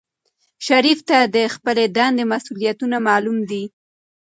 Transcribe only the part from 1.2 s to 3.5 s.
د خپلې دندې مسؤولیتونه معلوم